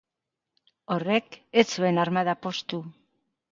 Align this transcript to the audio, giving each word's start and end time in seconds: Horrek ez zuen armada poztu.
Horrek 0.95 1.37
ez 1.63 1.65
zuen 1.77 2.01
armada 2.07 2.37
poztu. 2.49 2.83